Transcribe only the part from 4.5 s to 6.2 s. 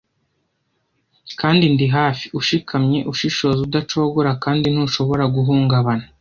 ntushobora guhungabana.